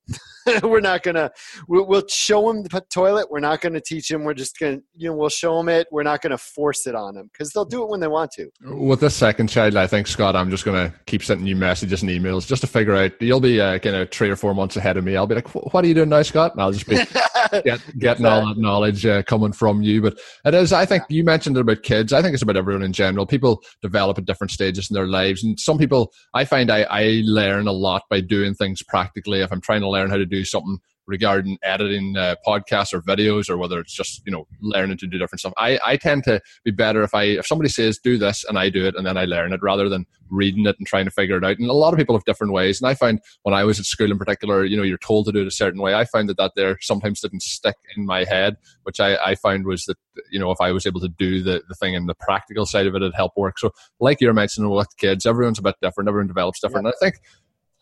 [0.63, 1.31] we're not gonna
[1.69, 3.31] we'll, we'll show him the toilet.
[3.31, 4.25] We're not gonna teach him.
[4.25, 5.87] We're just gonna you know we'll show him it.
[5.91, 8.51] We're not gonna force it on them because they'll do it when they want to.
[8.63, 12.11] With the second child i think scott i'm just gonna keep sending you messages and
[12.11, 14.97] emails just to figure out you'll be uh, kind of three or four months ahead
[14.97, 15.17] of me.
[15.17, 16.53] I'll be like what are you doing now scott?
[16.53, 16.97] And i'll just be
[17.65, 20.03] get, getting all that knowledge uh, coming from you.
[20.03, 22.13] But it is i think you mentioned it about kids.
[22.13, 23.27] I think it's about everyone in general.
[23.27, 25.43] People develop at different stages in their lives.
[25.43, 29.41] And some people i find i, I learn a lot by doing things practically.
[29.41, 30.79] If i'm trying to learn how to do something
[31.11, 35.19] regarding editing uh, podcasts or videos or whether it's just you know learning to do
[35.19, 35.53] different stuff.
[35.57, 38.71] I, I tend to be better if i if somebody says do this and i
[38.71, 41.37] do it and then i learn it rather than reading it and trying to figure
[41.37, 41.59] it out.
[41.59, 42.81] And a lot of people have different ways.
[42.81, 45.33] And i find when i was at school in particular you know you're told to
[45.33, 45.95] do it a certain way.
[45.95, 49.67] I find that that there sometimes didn't stick in my head which i, I found
[49.67, 49.99] was that
[50.31, 52.87] you know if i was able to do the, the thing in the practical side
[52.87, 53.59] of it it'd help work.
[53.59, 56.87] So like you're mentioning with kids everyone's a bit different everyone develops different.
[56.87, 57.17] I think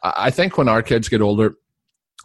[0.02, 1.56] I think when our kids get older,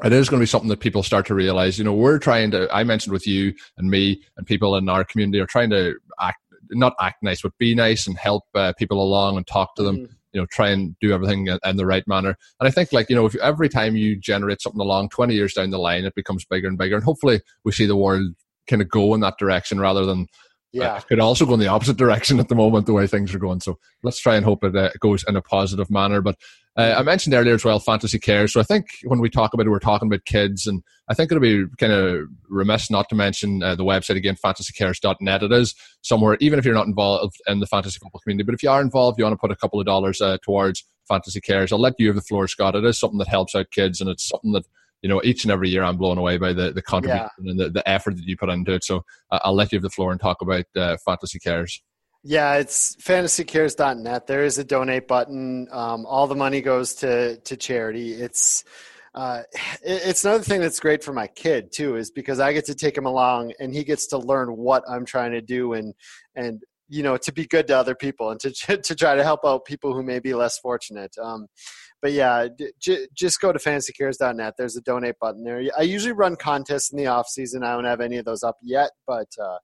[0.03, 1.77] it is going to be something that people start to realize.
[1.77, 5.03] You know, we're trying to, I mentioned with you and me and people in our
[5.03, 6.39] community are trying to act,
[6.71, 9.97] not act nice, but be nice and help uh, people along and talk to them.
[9.97, 10.13] Mm-hmm.
[10.33, 12.35] You know, try and do everything in, in, the right manner.
[12.59, 15.53] And I think, like, you know, if every time you generate something along 20 years
[15.53, 16.95] down the line, it becomes bigger and bigger.
[16.95, 18.33] And hopefully we see the world
[18.67, 20.25] kind of go in that direction rather than
[20.73, 20.97] yeah.
[20.97, 23.39] it could also go in the opposite direction at the moment, the way things are
[23.39, 23.59] going.
[23.59, 26.21] So let's try and hope it uh, goes in a positive manner.
[26.21, 26.37] But
[26.75, 28.47] uh, I mentioned earlier as well, fantasy care.
[28.47, 31.31] So I think when we talk about it, we're talking about kids, and I think
[31.31, 35.43] it'll be kind of remiss not to mention uh, the website again, fantasycares.net.
[35.43, 38.63] It is somewhere, even if you're not involved in the fantasy football community, but if
[38.63, 41.71] you are involved, you want to put a couple of dollars uh, towards fantasy cares.
[41.71, 42.75] I'll let you have the floor, Scott.
[42.75, 44.65] It is something that helps out kids, and it's something that
[45.03, 47.51] you know, each and every year I'm blown away by the, the contribution yeah.
[47.51, 48.85] and the, the effort that you put into it.
[48.85, 51.83] So I'll let you have the floor and talk about uh, Fantasy Cares.
[52.23, 54.27] Yeah, it's fantasycares.net.
[54.27, 55.67] There is a donate button.
[55.71, 58.13] Um, all the money goes to, to charity.
[58.13, 58.63] It's,
[59.13, 59.41] uh,
[59.83, 62.97] it's another thing that's great for my kid too, is because I get to take
[62.97, 65.93] him along and he gets to learn what I'm trying to do and,
[66.33, 69.41] and, you know, to be good to other people and to, to try to help
[69.43, 71.13] out people who may be less fortunate.
[71.21, 71.47] Um,
[72.03, 72.49] but yeah,
[72.81, 74.55] j- just go to fantasycares.net.
[74.57, 75.63] There's a donate button there.
[75.79, 77.63] I usually run contests in the off season.
[77.63, 79.57] I don't have any of those up yet, but uh,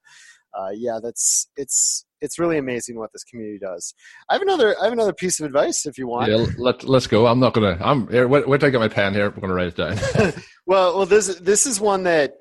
[0.58, 3.94] uh, yeah, that's it's it's really amazing what this community does.
[4.30, 6.32] I have another I have another piece of advice if you want.
[6.32, 7.28] Yeah, let let's go.
[7.28, 7.78] I'm not gonna.
[7.82, 8.26] I'm here.
[8.26, 9.26] Wait, wait till I get my pen here.
[9.26, 9.98] I'm gonna write it down.
[10.66, 12.36] well, well, this this is one that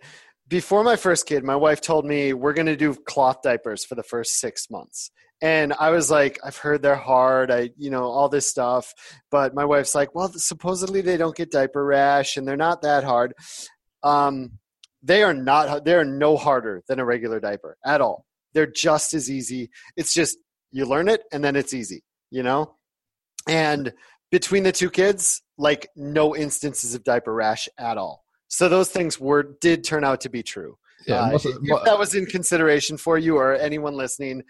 [0.48, 3.94] before my first kid, my wife told me we're going to do cloth diapers for
[3.94, 5.10] the first six months.
[5.40, 7.52] And i was like i've heard they're hard.
[7.52, 8.92] I you know all this stuff.
[9.30, 13.04] But my wife's like well supposedly they don't get diaper rash and they're not that
[13.04, 13.34] hard.
[14.02, 14.58] Um,
[15.00, 18.24] they are not they are no harder than a regular diaper at all.
[18.52, 19.70] They're just as easy.
[19.96, 20.38] It's just
[20.72, 22.74] you learn it and then it's easy you know?
[23.48, 23.92] And
[24.30, 29.20] between the two kids like no instances of diaper rash at all so those things
[29.20, 30.76] were did turn out to be true
[31.08, 34.42] yeah, uh, if that was in consideration for you or anyone listening,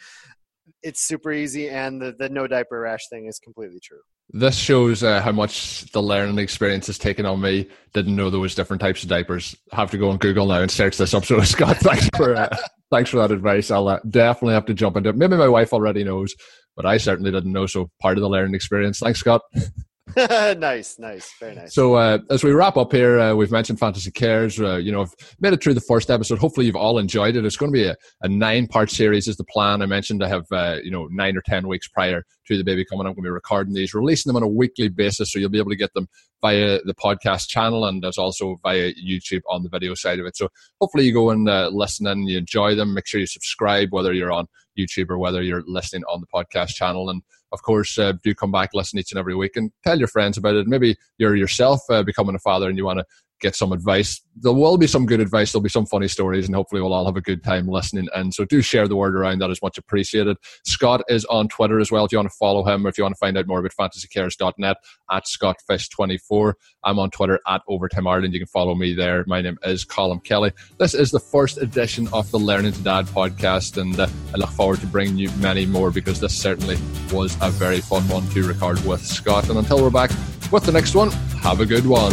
[0.83, 4.01] it's super easy, and the, the no diaper rash thing is completely true.
[4.31, 7.69] This shows uh, how much the learning experience has taken on me.
[7.95, 9.57] Didn't know there was different types of diapers.
[9.73, 11.25] Have to go on Google now and search this up.
[11.25, 12.55] So Scott, thanks for uh,
[12.91, 13.71] thanks for that advice.
[13.71, 15.17] I'll uh, definitely have to jump into it.
[15.17, 16.35] Maybe my wife already knows,
[16.77, 17.67] but I certainly didn't know.
[17.67, 18.99] So part of the learning experience.
[18.99, 19.43] Thanks, Scott.
[20.59, 21.75] nice, nice, very nice.
[21.75, 24.61] So uh, as we wrap up here, uh, we've mentioned Fantasy Cares.
[24.61, 26.39] Uh, you know, I've made it through the first episode.
[26.39, 27.45] Hopefully, you've all enjoyed it.
[27.45, 29.83] It's going to be a, a nine-part series, is the plan.
[29.83, 32.85] I mentioned I have uh, you know nine or ten weeks prior to the baby
[32.85, 33.07] coming.
[33.07, 35.59] I'm going to be recording these, releasing them on a weekly basis, so you'll be
[35.59, 36.09] able to get them
[36.41, 40.37] via the podcast channel and there's also via YouTube on the video side of it.
[40.37, 40.49] So
[40.81, 42.95] hopefully you go and uh, listen and you enjoy them.
[42.95, 44.47] Make sure you subscribe, whether you're on
[44.79, 47.11] YouTube or whether you're listening on the podcast channel.
[47.11, 47.23] And
[47.53, 50.37] of course, uh, do come back, listen each and every week, and tell your friends
[50.37, 50.67] about it.
[50.67, 53.05] Maybe you're yourself uh, becoming a father and you want to
[53.41, 54.21] get some advice.
[54.37, 55.53] There will be some good advice.
[55.53, 58.09] There'll be some funny stories, and hopefully we'll all have a good time listening.
[58.15, 59.41] And so do share the word around.
[59.41, 60.37] That is much appreciated.
[60.65, 62.05] Scott is on Twitter as well.
[62.05, 63.73] If you want to follow him or if you want to find out more about
[63.79, 64.77] fantasycares.net
[65.11, 66.55] at scottfish24.
[66.85, 68.35] I'm on Twitter at Overtime Ireland.
[68.35, 69.25] You can follow me there.
[69.27, 70.53] My name is Colm Kelly.
[70.79, 74.51] This is the first edition of the Learning to Dad podcast, and uh, I look
[74.51, 76.77] forward to bringing you many more because this certainly
[77.13, 79.49] was a very fun one to record with Scott.
[79.49, 80.11] And until we're back
[80.51, 81.11] with the next one,
[81.43, 82.13] have a good one.